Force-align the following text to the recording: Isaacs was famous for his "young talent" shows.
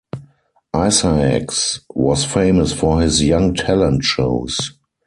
Isaacs 0.73 1.81
was 1.93 2.25
famous 2.25 2.73
for 2.73 3.01
his 3.01 3.21
"young 3.23 3.53
talent" 3.53 4.03
shows. 4.03 4.71